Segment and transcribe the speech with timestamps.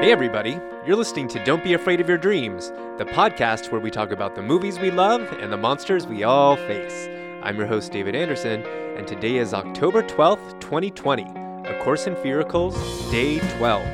[0.00, 0.60] Hey, everybody.
[0.86, 4.36] You're listening to Don't Be Afraid of Your Dreams, the podcast where we talk about
[4.36, 7.08] the movies we love and the monsters we all face.
[7.42, 8.62] I'm your host, David Anderson,
[8.96, 12.76] and today is October 12th, 2020, A Course in Fearacles,
[13.10, 13.84] Day 12.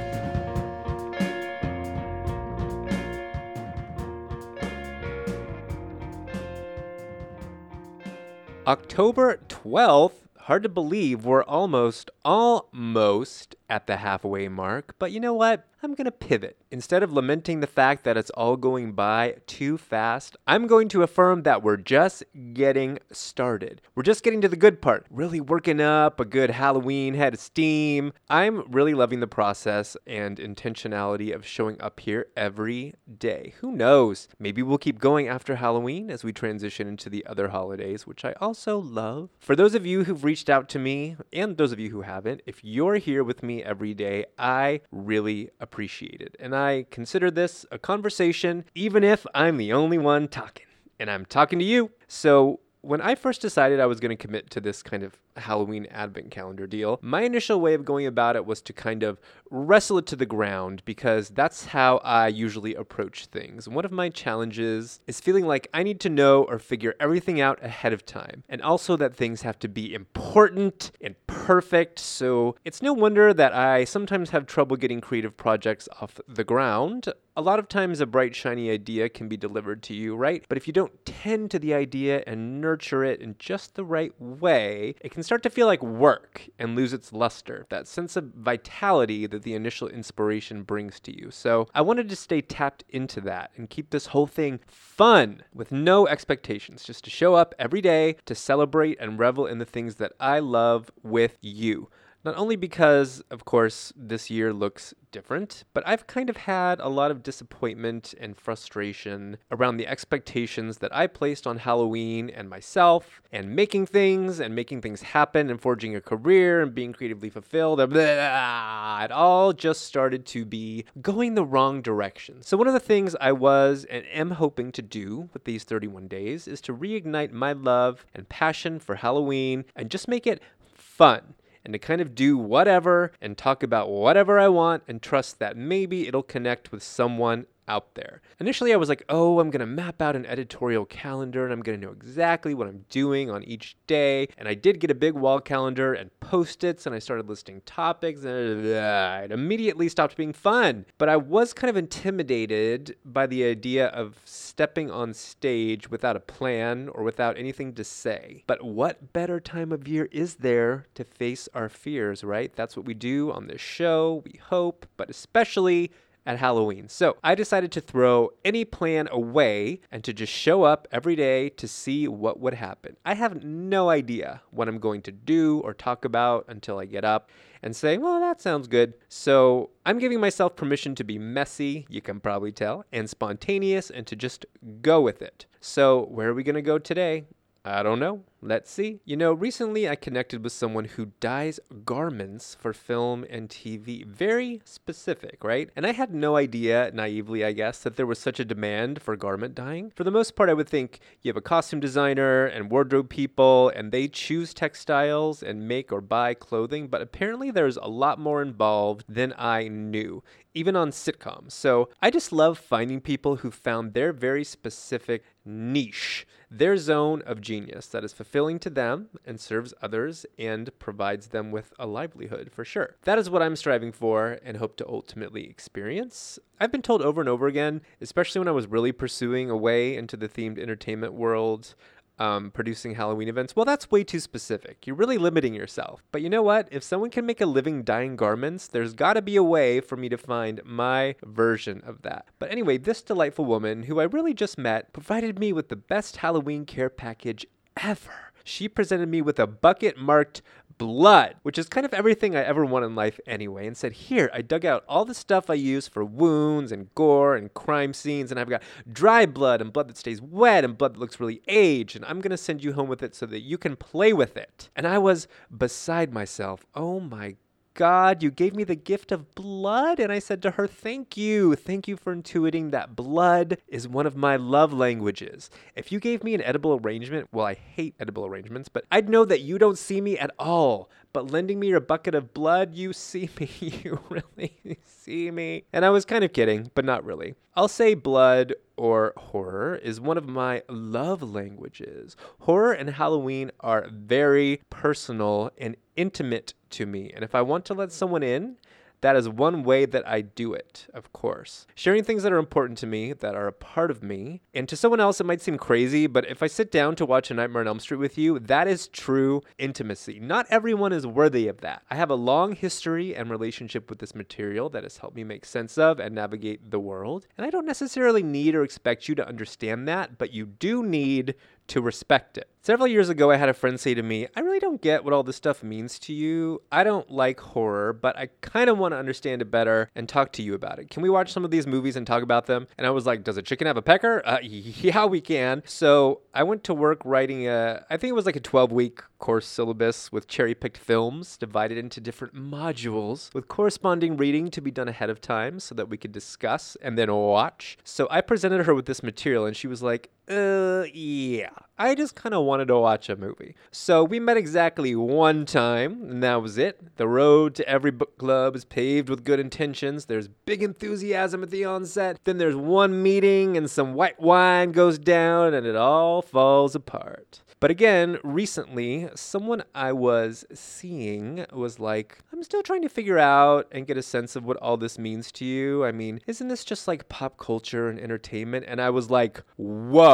[8.67, 15.35] October 12th, hard to believe we're almost, almost at the halfway mark, but you know
[15.35, 15.67] what?
[15.85, 16.57] I'm going to pivot.
[16.71, 21.03] Instead of lamenting the fact that it's all going by too fast, I'm going to
[21.03, 23.83] affirm that we're just getting started.
[23.95, 27.41] We're just getting to the good part, really working up a good Halloween head of
[27.41, 28.15] steam.
[28.31, 33.53] I'm really loving the process and intentionality of showing up here every day.
[33.61, 34.27] Who knows?
[34.39, 38.33] Maybe we'll keep going after Halloween as we transition into the other holidays, which I
[38.41, 39.29] also love.
[39.39, 42.41] For those of you who've reached out to me, and those of you who haven't,
[42.47, 46.37] if you're here with me every day, I really appreciate it.
[46.41, 50.67] And I consider this a conversation, even if I'm the only one talking.
[50.99, 51.91] And I'm talking to you.
[52.09, 55.87] So when I first decided I was going to commit to this kind of Halloween
[55.91, 59.99] advent calendar deal, my initial way of going about it was to kind of wrestle
[59.99, 63.69] it to the ground because that's how I usually approach things.
[63.69, 67.63] One of my challenges is feeling like I need to know or figure everything out
[67.65, 71.99] ahead of time, and also that things have to be important and perfect.
[71.99, 77.13] So it's no wonder that I sometimes have trouble getting creative projects off the ground.
[77.37, 80.45] A lot of times, a bright, shiny idea can be delivered to you, right?
[80.49, 84.13] But if you don't tend to the idea and nurture it in just the right
[84.21, 88.33] way, it can start to feel like work and lose its luster, that sense of
[88.37, 91.33] vitality that the initial inspiration brings to you.
[91.33, 95.73] So I wanted to stay tapped into that and keep this whole thing fun with
[95.73, 99.97] no expectations, just to show up every day to celebrate and revel in the things
[99.97, 101.91] that I love with you.
[102.25, 106.89] Not only because, of course, this year looks different, but I've kind of had a
[106.89, 113.21] lot of disappointment and frustration around the expectations that I placed on Halloween and myself,
[113.31, 117.77] and making things and making things happen and forging a career and being creatively fulfilled.
[117.91, 122.41] Blah, it all just started to be going the wrong direction.
[122.41, 126.09] So, one of the things I was and am hoping to do with these 31
[126.09, 130.41] days is to reignite my love and passion for Halloween and just make it
[130.75, 135.39] fun and to kind of do whatever and talk about whatever I want and trust
[135.39, 138.21] that maybe it'll connect with someone out there.
[138.41, 141.63] Initially, I was like, oh, I'm going to map out an editorial calendar and I'm
[141.63, 144.29] going to know exactly what I'm doing on each day.
[144.37, 147.63] And I did get a big wall calendar and post its, and I started listing
[147.67, 150.87] topics, and it immediately stopped being fun.
[150.99, 156.21] But I was kind of intimidated by the idea of stepping on stage without a
[156.21, 158.45] plan or without anything to say.
[158.47, 162.55] But what better time of year is there to face our fears, right?
[162.55, 165.93] That's what we do on this show, we hope, but especially
[166.27, 166.89] at Halloween.
[166.89, 171.49] So I decided to throw any plan away and to just show up every day
[171.51, 172.97] to see what would happen.
[173.05, 177.05] I have no idea what I'm going to do or talk about until I get
[177.05, 177.31] up
[177.63, 178.95] and say, well, that sounds good.
[179.09, 184.07] So I'm giving myself permission to be messy, you can probably tell, and spontaneous and
[184.07, 184.45] to just
[184.83, 185.47] go with it.
[185.61, 187.25] So, where are we going to go today?
[187.65, 188.23] I don't know.
[188.47, 189.01] Let's see.
[189.07, 194.05] You know, recently I connected with someone who dyes garments for film and TV.
[194.05, 195.71] Very specific, right?
[195.75, 199.17] And I had no idea, naively, I guess, that there was such a demand for
[199.17, 199.93] garment dyeing.
[199.97, 203.71] For the most part, I would think you have a costume designer and wardrobe people,
[203.75, 208.43] and they choose textiles and make or buy clothing, but apparently there's a lot more
[208.43, 210.23] involved than I knew
[210.55, 211.53] even on sitcoms.
[211.53, 217.41] So I just love finding people who found their very specific niche, their zone of
[217.41, 222.51] genius that is fulfilling to them and serves others and provides them with a livelihood
[222.53, 222.97] for sure.
[223.03, 226.41] That is what I'm striving for and hope to ultimately experience.
[226.59, 229.97] I've been told over and over again, especially when I was really pursuing a way
[229.97, 231.77] into the themed entertainment world,
[232.19, 234.85] um, producing Halloween events, well, that's way too specific.
[234.85, 236.03] You're really limiting yourself.
[236.11, 236.69] But you know what?
[236.73, 239.97] If someone can make a living dyeing garments, there's got to be a way for
[239.97, 242.27] me to find my version of that.
[242.41, 246.17] But anyway, this delightful woman, who I really just met, provided me with the best
[246.17, 248.33] Halloween care package ever.
[248.45, 250.43] She presented me with a bucket marked
[250.77, 254.31] blood, which is kind of everything I ever want in life anyway, and said, Here,
[254.33, 258.31] I dug out all the stuff I use for wounds and gore and crime scenes,
[258.31, 261.43] and I've got dry blood and blood that stays wet and blood that looks really
[261.49, 264.37] aged, and I'm gonna send you home with it so that you can play with
[264.37, 264.71] it.
[264.77, 266.67] And I was beside myself.
[266.75, 267.37] Oh my
[267.75, 269.99] God, you gave me the gift of blood.
[269.99, 271.57] And I said to her, Thank you.
[271.57, 275.51] Thank you for intuiting that blood is one of my love languages.
[275.75, 279.25] If you gave me an edible arrangement, well, I hate edible arrangements, but I'd know
[279.25, 280.89] that you don't see me at all.
[281.15, 283.49] But lending me your bucket of blood, you see me.
[283.85, 285.65] You really see me?
[285.73, 287.35] And I was kind of kidding, but not really.
[287.55, 292.17] I'll say blood or horror is one of my love languages.
[292.41, 297.13] Horror and Halloween are very personal and intimate to me.
[297.15, 298.57] And if I want to let someone in,
[299.05, 301.67] that is one way that I do it, of course.
[301.75, 304.41] Sharing things that are important to me, that are a part of me.
[304.55, 307.31] And to someone else, it might seem crazy, but if I sit down to watch
[307.31, 310.21] A Nightmare on Elm Street with you, that is true intimacy.
[310.21, 311.83] Not everyone is worthy of that.
[311.91, 315.45] I have a long history and relationship with this material that has helped me make
[315.45, 317.27] sense of and navigate the world.
[317.37, 321.35] And I don't necessarily need or expect you to understand that, but you do need
[321.69, 322.49] to respect it.
[322.61, 325.13] Several years ago, I had a friend say to me, I really don't get what
[325.13, 326.63] all this stuff means to you.
[326.73, 330.33] I don't like horror, but I kind of want to understand it better and talk
[330.33, 330.89] to you about it.
[330.89, 332.67] Can we watch some of these movies and talk about them?
[332.79, 334.23] And I was like, Does a chicken have a pecker?
[334.25, 335.63] Uh, yeah, we can.
[335.67, 339.03] So I went to work writing a, I think it was like a 12 week
[339.19, 344.71] course syllabus with cherry picked films divided into different modules with corresponding reading to be
[344.71, 347.77] done ahead of time so that we could discuss and then watch.
[347.85, 351.51] So I presented her with this material and she was like, uh, yeah.
[351.77, 353.57] I just kind of wanted to watch a movie.
[353.73, 356.97] So we met exactly one time, and that was it.
[356.97, 360.05] The road to every book club is paved with good intentions.
[360.05, 362.21] There's big enthusiasm at the onset.
[362.23, 367.43] Then there's one meeting, and some white wine goes down, and it all falls apart.
[367.65, 373.69] But again, recently, someone I was seeing was like, I'm still trying to figure out
[373.73, 375.83] and get a sense of what all this means to you.
[375.83, 378.67] I mean, isn't this just like pop culture and entertainment?
[378.69, 380.14] And I was like, whoa,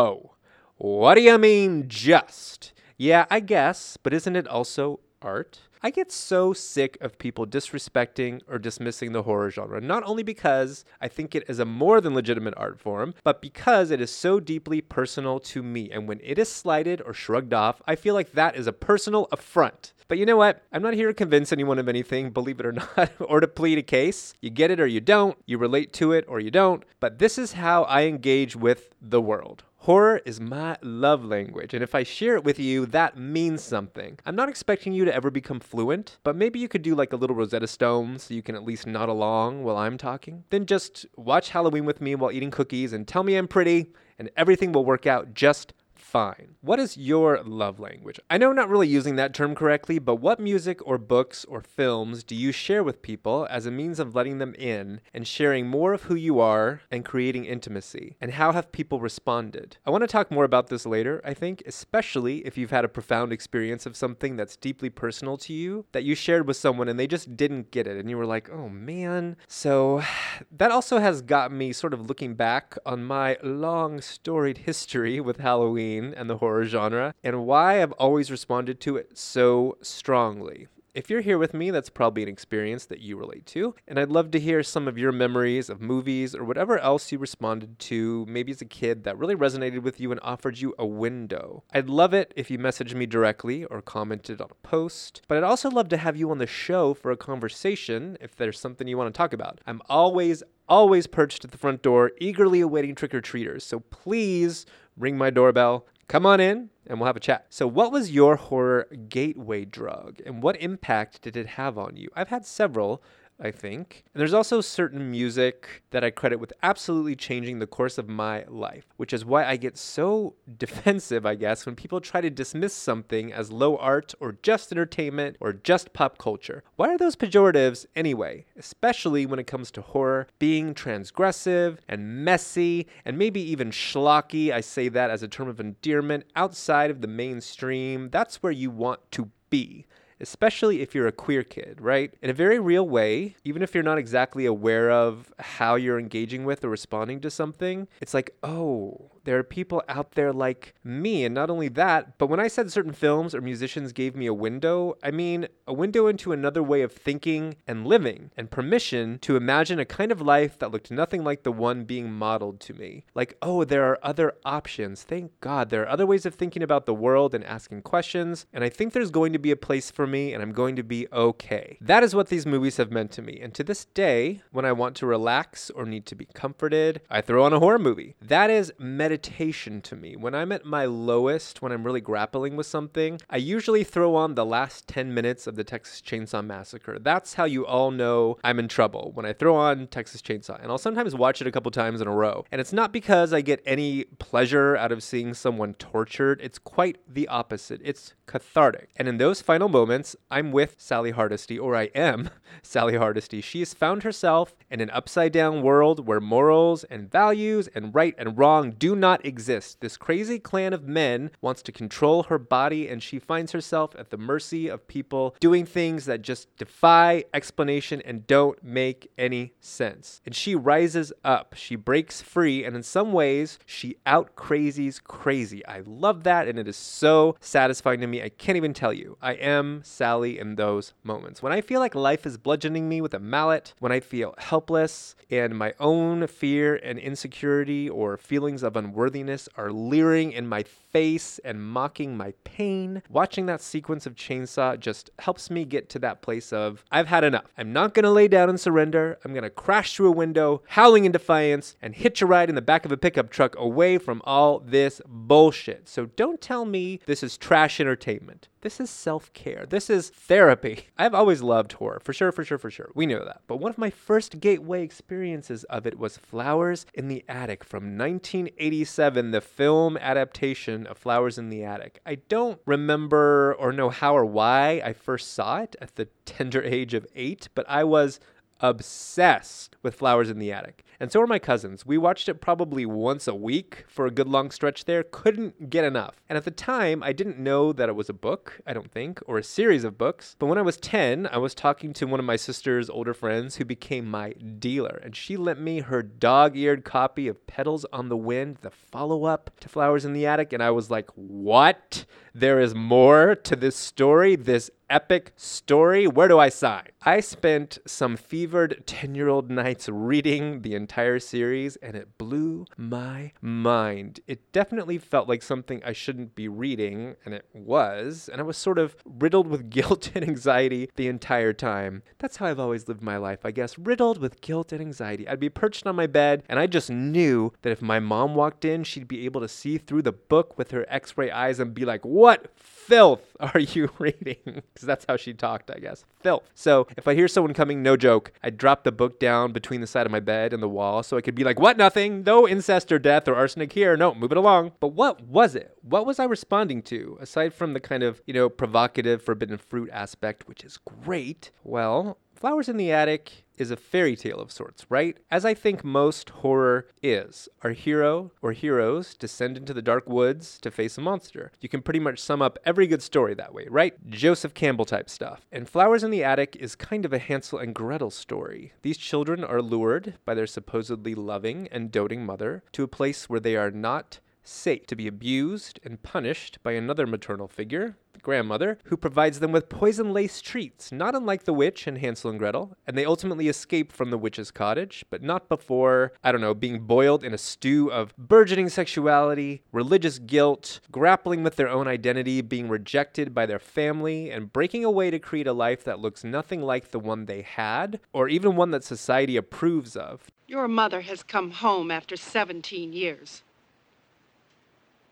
[0.77, 2.73] what do you mean just?
[2.97, 5.61] Yeah, I guess, but isn't it also art?
[5.83, 10.85] I get so sick of people disrespecting or dismissing the horror genre, not only because
[11.01, 14.41] I think it is a more than legitimate art form, but because it is so
[14.41, 15.91] deeply personal to me.
[15.91, 19.27] And when it is slighted or shrugged off, I feel like that is a personal
[19.33, 19.95] affront.
[20.07, 20.63] But you know what?
[20.73, 23.79] I'm not here to convince anyone of anything, believe it or not, or to plead
[23.79, 24.35] a case.
[24.43, 26.85] You get it or you don't, you relate to it or you don't.
[27.01, 29.65] But this is how I engage with the world.
[29.85, 34.19] Horror is my love language, and if I share it with you, that means something.
[34.27, 37.17] I'm not expecting you to ever become fluent, but maybe you could do like a
[37.17, 40.45] little Rosetta Stone so you can at least nod along while I'm talking.
[40.51, 44.31] Then just watch Halloween with me while eating cookies and tell me I'm pretty, and
[44.37, 45.73] everything will work out just
[46.11, 46.57] fine.
[46.61, 48.19] What is your love language?
[48.29, 51.61] I know I'm not really using that term correctly, but what music or books or
[51.61, 55.69] films do you share with people as a means of letting them in and sharing
[55.69, 58.17] more of who you are and creating intimacy?
[58.21, 59.77] And how have people responded?
[59.87, 62.89] I want to talk more about this later, I think, especially if you've had a
[62.89, 66.99] profound experience of something that's deeply personal to you that you shared with someone and
[66.99, 69.37] they just didn't get it and you were like, oh man.
[69.47, 70.03] So
[70.51, 75.37] that also has got me sort of looking back on my long storied history with
[75.37, 80.69] Halloween and the horror genre, and why I've always responded to it so strongly.
[80.93, 83.77] If you're here with me, that's probably an experience that you relate to.
[83.87, 87.19] And I'd love to hear some of your memories of movies or whatever else you
[87.19, 90.87] responded to, maybe as a kid, that really resonated with you and offered you a
[90.87, 91.63] window.
[91.73, 95.23] I'd love it if you messaged me directly or commented on a post.
[95.29, 98.59] But I'd also love to have you on the show for a conversation if there's
[98.59, 99.61] something you want to talk about.
[99.69, 103.63] I'm always, always perched at the front door, eagerly awaiting trick or treaters.
[103.63, 104.67] So please
[105.01, 107.47] ring my doorbell, come on in, and we'll have a chat.
[107.51, 112.11] So, what was your horror gateway drug, and what impact did it have on you?
[112.15, 113.03] I've had several.
[113.41, 114.05] I think.
[114.13, 118.45] And there's also certain music that I credit with absolutely changing the course of my
[118.49, 122.75] life, which is why I get so defensive, I guess, when people try to dismiss
[122.75, 126.63] something as low art or just entertainment or just pop culture.
[126.77, 128.45] Why are those pejoratives anyway?
[128.57, 134.53] Especially when it comes to horror being transgressive and messy and maybe even schlocky.
[134.53, 138.11] I say that as a term of endearment outside of the mainstream.
[138.11, 139.87] That's where you want to be
[140.21, 142.15] especially if you're a queer kid, right?
[142.23, 146.45] In a very real way, even if you're not exactly aware of how you're engaging
[146.45, 151.25] with or responding to something, it's like, oh, there are people out there like me.
[151.25, 154.35] And not only that, but when I said certain films or musicians gave me a
[154.35, 159.37] window, I mean a window into another way of thinking and living, and permission to
[159.37, 163.05] imagine a kind of life that looked nothing like the one being modeled to me.
[163.15, 165.05] Like, oh, there are other options.
[165.05, 165.71] Thank God.
[165.71, 168.47] There are other ways of thinking about the world and asking questions.
[168.53, 170.83] And I think there's going to be a place for me, and I'm going to
[170.83, 171.79] be okay.
[171.81, 173.39] That is what these movies have meant to me.
[173.41, 177.21] And to this day, when I want to relax or need to be comforted, I
[177.21, 178.17] throw on a horror movie.
[178.21, 180.17] That is meditation meditation to me.
[180.17, 184.35] When I'm at my lowest, when I'm really grappling with something, I usually throw on
[184.35, 186.99] the last 10 minutes of the Texas Chainsaw Massacre.
[186.99, 190.59] That's how you all know I'm in trouble when I throw on Texas Chainsaw.
[190.63, 192.47] And I'll sometimes watch it a couple times in a row.
[192.51, 196.97] And it's not because I get any pleasure out of seeing someone tortured, it's quite
[197.07, 197.83] the opposite.
[197.85, 198.91] It's cathartic.
[198.95, 202.31] And in those final moments, I'm with Sally Hardesty, or I am
[202.63, 203.41] Sally Hardesty.
[203.41, 208.15] She has found herself in an upside down world where morals and values and right
[208.17, 209.81] and wrong do not exist.
[209.81, 214.11] This crazy clan of men wants to control her body, and she finds herself at
[214.11, 220.21] the mercy of people doing things that just defy explanation and don't make any sense.
[220.25, 225.67] And she rises up, she breaks free, and in some ways, she out crazies crazy.
[225.67, 228.20] I love that, and it is so satisfying to me.
[228.23, 229.17] I can't even tell you.
[229.21, 231.43] I am Sally in those moments.
[231.43, 235.15] When I feel like life is bludgeoning me with a mallet, when I feel helpless,
[235.31, 241.39] and my own fear and insecurity or feelings of unworthiness are leering in my face
[241.45, 246.23] and mocking my pain, watching that sequence of chainsaw just helps me get to that
[246.23, 247.53] place of, I've had enough.
[247.57, 249.19] I'm not gonna lay down and surrender.
[249.25, 252.63] I'm gonna crash through a window, howling in defiance, and hitch a ride in the
[252.63, 255.89] back of a pickup truck away from all this bullshit.
[255.89, 258.49] So don't tell me this is trash entertainment.
[258.63, 259.65] This is self care.
[259.67, 260.89] This is therapy.
[260.99, 262.91] I've always loved horror, for sure, for sure, for sure.
[262.95, 263.41] We know that.
[263.47, 267.97] But one of my first gateway experiences of it was Flowers in the Attic from
[267.97, 272.01] 1987, the film adaptation of Flowers in the Attic.
[272.05, 276.63] I don't remember or know how or why I first saw it at the tender
[276.65, 278.21] age of eight, but I was
[278.61, 280.85] obsessed with Flowers in the Attic.
[281.01, 281.87] And so were my cousins.
[281.87, 285.83] We watched it probably once a week for a good long stretch there, couldn't get
[285.83, 286.17] enough.
[286.29, 289.19] And at the time, I didn't know that it was a book, I don't think,
[289.27, 290.37] or a series of books.
[290.39, 293.57] But when I was 10, I was talking to one of my sister's older friends
[293.57, 298.11] who became my dealer, and she lent me her dog eared copy of Petals on
[298.11, 302.05] the Wind, the follow up to Flowers in the Attic, and I was like, what?
[302.35, 306.07] There is more to this story, this epic story.
[306.07, 306.89] Where do I sign?
[307.03, 312.67] I spent some fevered 10 year old nights reading the entire series and it blew
[312.77, 314.21] my mind.
[314.27, 318.29] It definitely felt like something I shouldn't be reading, and it was.
[318.31, 322.03] And I was sort of riddled with guilt and anxiety the entire time.
[322.19, 325.29] That's how I've always lived my life, I guess, riddled with guilt and anxiety.
[325.29, 328.65] I'd be perched on my bed and I just knew that if my mom walked
[328.65, 331.73] in, she'd be able to see through the book with her x ray eyes and
[331.73, 332.53] be like, What
[332.91, 334.37] filth are you reading?
[334.45, 336.05] Because that's how she talked, I guess.
[336.21, 336.43] Filth.
[336.55, 339.87] So if I hear someone coming, no joke, I'd drop the book down between the
[339.87, 341.77] side of my bed and the wall so I could be like, what?
[341.77, 342.25] Nothing.
[342.25, 343.97] No incest or death or arsenic here.
[343.97, 344.73] No, move it along.
[344.81, 345.77] But what was it?
[345.83, 347.17] What was I responding to?
[347.21, 351.51] Aside from the kind of, you know, provocative forbidden fruit aspect, which is great.
[351.63, 355.19] Well, Flowers in the Attic is a fairy tale of sorts, right?
[355.31, 357.47] As I think most horror is.
[357.63, 361.53] Our hero or heroes descend into the dark woods to face a monster.
[361.61, 363.95] You can pretty much sum up every good story that way, right?
[364.09, 365.47] Joseph Campbell type stuff.
[365.53, 368.73] And Flowers in the Attic is kind of a Hansel and Gretel story.
[368.81, 373.41] These children are lured by their supposedly loving and doting mother to a place where
[373.41, 378.97] they are not safe to be abused and punished by another maternal figure, grandmother, who
[378.97, 382.77] provides them with poison laced treats, not unlike the witch in Hansel and Gretel.
[382.87, 386.81] And they ultimately escape from the witch's cottage, but not before, I don't know, being
[386.81, 392.69] boiled in a stew of burgeoning sexuality, religious guilt, grappling with their own identity, being
[392.69, 396.91] rejected by their family, and breaking away to create a life that looks nothing like
[396.91, 400.31] the one they had, or even one that society approves of.
[400.47, 403.43] Your mother has come home after 17 years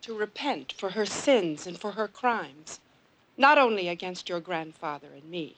[0.03, 2.81] to repent for her sins and for her crimes,
[3.39, 5.57] not only against your grandfather and me,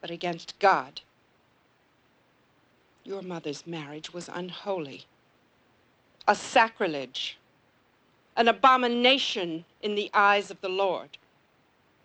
[0.00, 1.00] but against God.
[3.04, 5.04] Your mother's marriage was unholy,
[6.26, 7.38] a sacrilege,
[8.36, 11.16] an abomination in the eyes of the Lord.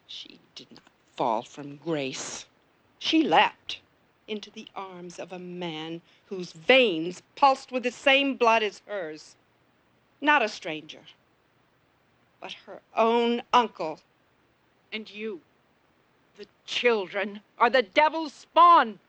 [0.08, 0.84] She did not
[1.16, 2.46] fall from grace.
[3.00, 3.80] She leapt
[4.28, 9.36] into the arms of a man whose veins pulsed with the same blood as hers.
[10.22, 11.02] Not a stranger,
[12.40, 14.00] but her own uncle.
[14.94, 15.42] And you,
[16.38, 19.00] the children, are the devil's spawn.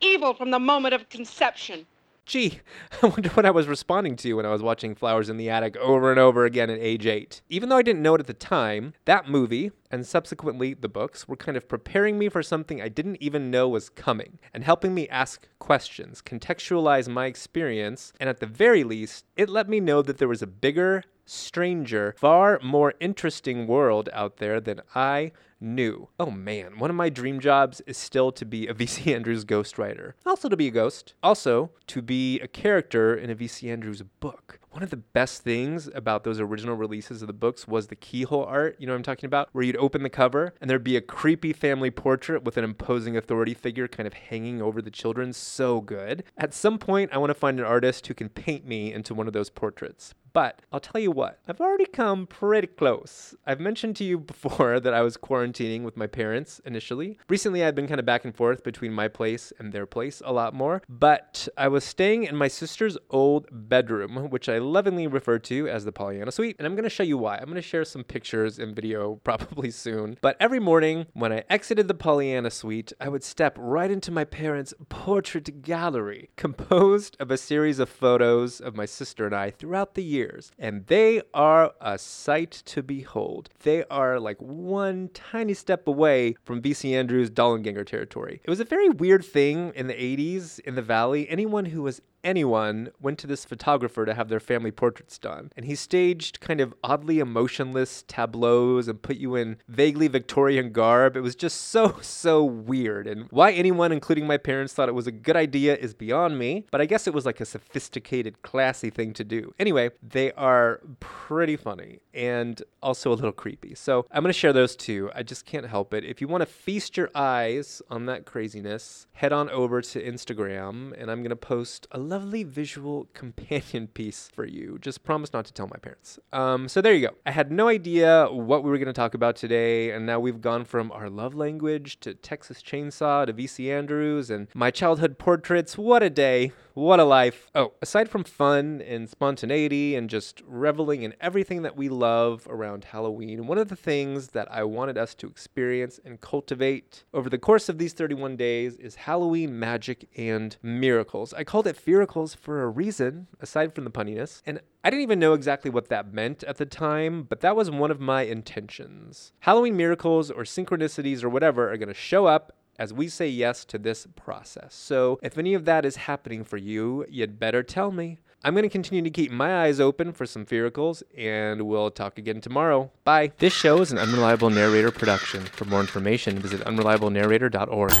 [0.00, 1.86] Evil from the moment of conception.
[2.26, 2.60] Gee,
[3.02, 5.76] I wonder what I was responding to when I was watching Flowers in the Attic
[5.76, 7.42] over and over again at age 8.
[7.50, 11.28] Even though I didn't know it at the time, that movie, and subsequently the books,
[11.28, 14.92] were kind of preparing me for something I didn't even know was coming, and helping
[14.92, 20.02] me ask questions, contextualize my experience, and at the very least, it let me know
[20.02, 26.08] that there was a bigger, stranger, far more interesting world out there than I knew.
[26.18, 30.12] Oh man, one of my dream jobs is still to be a VC Andrews ghostwriter.
[30.26, 31.14] Also to be a ghost.
[31.22, 34.58] Also to be a character in a VC Andrews book.
[34.74, 38.44] One of the best things about those original releases of the books was the keyhole
[38.44, 39.48] art, you know what I'm talking about?
[39.52, 43.16] Where you'd open the cover and there'd be a creepy family portrait with an imposing
[43.16, 45.32] authority figure kind of hanging over the children.
[45.32, 46.24] So good.
[46.36, 49.28] At some point, I want to find an artist who can paint me into one
[49.28, 50.12] of those portraits.
[50.34, 53.36] But I'll tell you what, I've already come pretty close.
[53.46, 57.18] I've mentioned to you before that I was quarantining with my parents initially.
[57.28, 60.32] Recently, I've been kind of back and forth between my place and their place a
[60.32, 65.38] lot more, but I was staying in my sister's old bedroom, which I lovingly refer
[65.38, 67.36] to as the Pollyanna Suite, and I'm going to show you why.
[67.36, 70.18] I'm going to share some pictures and video probably soon.
[70.20, 74.24] But every morning, when I exited the Pollyanna Suite, I would step right into my
[74.24, 79.94] parents' portrait gallery, composed of a series of photos of my sister and I throughout
[79.94, 83.50] the year years, and they are a sight to behold.
[83.62, 88.40] They are like one tiny step away from VC Andrews' Dollanganger territory.
[88.42, 91.28] It was a very weird thing in the 80s in the Valley.
[91.28, 95.52] Anyone who was anyone went to this photographer to have their family portraits done.
[95.56, 101.16] And he staged kind of oddly emotionless tableaus and put you in vaguely Victorian garb.
[101.16, 103.06] It was just so, so weird.
[103.06, 106.66] And why anyone, including my parents, thought it was a good idea is beyond me.
[106.70, 109.54] But I guess it was like a sophisticated, classy thing to do.
[109.58, 113.74] Anyway, they are pretty funny and also a little creepy.
[113.74, 115.10] So I'm going to share those two.
[115.14, 116.04] I just can't help it.
[116.04, 120.94] If you want to feast your eyes on that craziness, head on over to Instagram
[120.96, 124.78] and I'm going to post a lovely visual companion piece for you.
[124.80, 126.20] Just promise not to tell my parents.
[126.32, 127.14] Um, so there you go.
[127.26, 130.40] I had no idea what we were going to talk about today, and now we've
[130.40, 135.76] gone from our love language to Texas Chainsaw to VC Andrews and my childhood portraits.
[135.76, 136.52] What a day!
[136.74, 137.48] What a life.
[137.54, 142.86] Oh, aside from fun and spontaneity and just reveling in everything that we love around
[142.86, 147.38] Halloween, one of the things that I wanted us to experience and cultivate over the
[147.38, 151.32] course of these 31 days is Halloween magic and miracles.
[151.32, 155.20] I called it Fearacles for a reason, aside from the punniness, and I didn't even
[155.20, 159.32] know exactly what that meant at the time, but that was one of my intentions.
[159.38, 163.64] Halloween miracles or synchronicities or whatever are going to show up as we say yes
[163.66, 164.74] to this process.
[164.74, 168.18] So, if any of that is happening for you, you'd better tell me.
[168.46, 172.18] I'm going to continue to keep my eyes open for some miracles, and we'll talk
[172.18, 172.90] again tomorrow.
[173.02, 173.32] Bye.
[173.38, 175.44] This show is an unreliable narrator production.
[175.44, 177.92] For more information, visit unreliablenarrator.org.